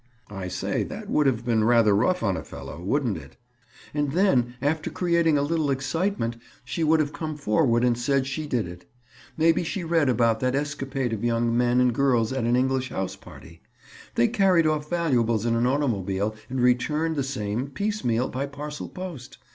[0.31, 3.37] "I say, that would have been rather rough on a fellow, wouldn't it?"
[3.93, 8.47] "And then, after creating a little excitement, she would have come forward and said she
[8.47, 8.85] did it.
[9.37, 13.15] Maybe she read about that escapade of young men and girls at an English house
[13.15, 13.61] party.
[14.15, 18.89] They carried off valuables in an automobile, and returned the same, piece meal, by parcel
[18.89, 19.37] post.